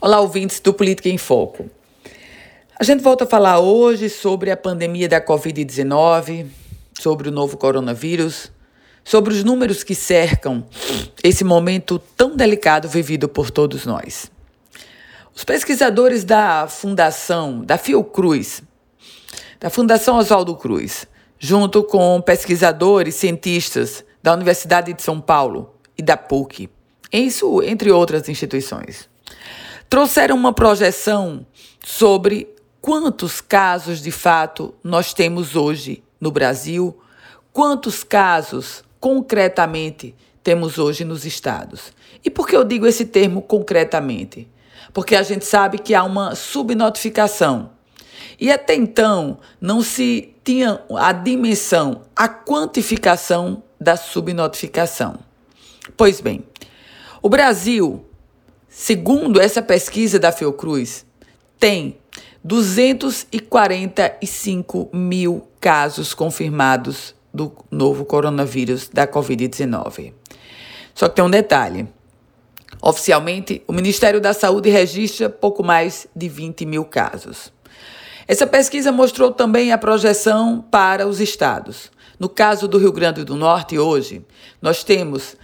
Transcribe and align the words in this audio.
Olá, 0.00 0.20
ouvintes 0.20 0.60
do 0.60 0.72
Política 0.72 1.08
em 1.08 1.18
Foco. 1.18 1.68
A 2.78 2.84
gente 2.84 3.02
volta 3.02 3.24
a 3.24 3.26
falar 3.26 3.58
hoje 3.58 4.08
sobre 4.08 4.48
a 4.48 4.56
pandemia 4.56 5.08
da 5.08 5.20
Covid-19, 5.20 6.46
sobre 7.00 7.28
o 7.28 7.32
novo 7.32 7.56
coronavírus, 7.56 8.52
sobre 9.02 9.34
os 9.34 9.42
números 9.42 9.82
que 9.82 9.96
cercam 9.96 10.64
esse 11.24 11.42
momento 11.42 11.98
tão 12.16 12.36
delicado 12.36 12.88
vivido 12.88 13.28
por 13.28 13.50
todos 13.50 13.84
nós. 13.84 14.30
Os 15.34 15.42
pesquisadores 15.42 16.22
da 16.22 16.68
Fundação, 16.68 17.64
da 17.64 17.76
Fiocruz, 17.76 18.62
da 19.58 19.68
Fundação 19.68 20.18
Oswaldo 20.18 20.54
Cruz, 20.54 21.08
junto 21.40 21.82
com 21.82 22.20
pesquisadores, 22.20 23.16
cientistas 23.16 24.04
da 24.22 24.32
Universidade 24.32 24.92
de 24.92 25.02
São 25.02 25.20
Paulo 25.20 25.74
e 25.98 26.02
da 26.02 26.16
PUC, 26.16 26.70
isso 27.12 27.60
entre 27.64 27.90
outras 27.90 28.28
instituições 28.28 29.08
trouxeram 29.88 30.36
uma 30.36 30.52
projeção 30.52 31.46
sobre 31.84 32.48
quantos 32.80 33.40
casos 33.40 34.00
de 34.00 34.10
fato 34.10 34.74
nós 34.82 35.12
temos 35.12 35.56
hoje 35.56 36.02
no 36.20 36.30
Brasil, 36.30 36.98
quantos 37.52 38.04
casos 38.04 38.84
concretamente 39.00 40.14
temos 40.42 40.78
hoje 40.78 41.04
nos 41.04 41.24
estados. 41.24 41.92
E 42.24 42.30
por 42.30 42.46
que 42.46 42.56
eu 42.56 42.64
digo 42.64 42.86
esse 42.86 43.04
termo 43.04 43.42
concretamente? 43.42 44.48
Porque 44.92 45.14
a 45.14 45.22
gente 45.22 45.44
sabe 45.44 45.78
que 45.78 45.94
há 45.94 46.02
uma 46.02 46.34
subnotificação. 46.34 47.70
E 48.40 48.50
até 48.50 48.74
então 48.74 49.38
não 49.60 49.82
se 49.82 50.34
tinha 50.44 50.80
a 50.96 51.12
dimensão, 51.12 52.02
a 52.16 52.28
quantificação 52.28 53.62
da 53.80 53.96
subnotificação. 53.96 55.18
Pois 55.96 56.20
bem, 56.20 56.44
o 57.20 57.28
Brasil 57.28 58.07
Segundo 58.68 59.40
essa 59.40 59.62
pesquisa 59.62 60.18
da 60.18 60.30
Fiocruz, 60.30 61.06
tem 61.58 61.96
245 62.44 64.90
mil 64.92 65.48
casos 65.58 66.12
confirmados 66.14 67.14
do 67.32 67.50
novo 67.70 68.04
coronavírus 68.04 68.88
da 68.88 69.06
Covid-19. 69.06 70.12
Só 70.94 71.08
que 71.08 71.16
tem 71.16 71.24
um 71.24 71.30
detalhe. 71.30 71.88
Oficialmente, 72.80 73.62
o 73.66 73.72
Ministério 73.72 74.20
da 74.20 74.32
Saúde 74.32 74.70
registra 74.70 75.28
pouco 75.28 75.64
mais 75.64 76.06
de 76.14 76.28
20 76.28 76.64
mil 76.66 76.84
casos. 76.84 77.52
Essa 78.26 78.46
pesquisa 78.46 78.92
mostrou 78.92 79.32
também 79.32 79.72
a 79.72 79.78
projeção 79.78 80.64
para 80.70 81.06
os 81.06 81.20
estados. 81.20 81.90
No 82.18 82.28
caso 82.28 82.68
do 82.68 82.76
Rio 82.76 82.92
Grande 82.92 83.24
do 83.24 83.34
Norte, 83.34 83.78
hoje, 83.78 84.22
nós 84.60 84.84
temos 84.84 85.34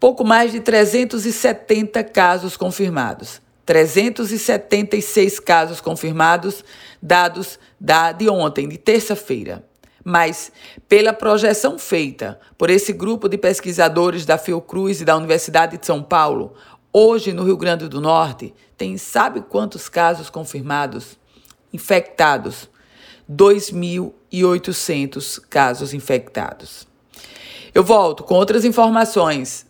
pouco 0.00 0.24
mais 0.24 0.50
de 0.50 0.58
370 0.60 2.02
casos 2.04 2.56
confirmados. 2.56 3.42
376 3.66 5.38
casos 5.38 5.78
confirmados, 5.80 6.64
dados 7.00 7.56
da, 7.78 8.10
de 8.10 8.28
ontem, 8.28 8.66
de 8.66 8.76
terça-feira. 8.78 9.64
Mas, 10.02 10.50
pela 10.88 11.12
projeção 11.12 11.78
feita 11.78 12.40
por 12.56 12.70
esse 12.70 12.92
grupo 12.92 13.28
de 13.28 13.38
pesquisadores 13.38 14.24
da 14.24 14.38
Fiocruz 14.38 15.02
e 15.02 15.04
da 15.04 15.16
Universidade 15.16 15.78
de 15.78 15.86
São 15.86 16.02
Paulo, 16.02 16.54
hoje 16.92 17.32
no 17.32 17.44
Rio 17.44 17.56
Grande 17.56 17.86
do 17.86 18.00
Norte, 18.00 18.52
tem 18.76 18.96
sabe 18.96 19.42
quantos 19.42 19.88
casos 19.88 20.28
confirmados? 20.30 21.16
Infectados. 21.72 22.68
2.800 23.30 25.40
casos 25.48 25.94
infectados. 25.94 26.88
Eu 27.72 27.84
volto 27.84 28.24
com 28.24 28.34
outras 28.34 28.64
informações 28.64 29.69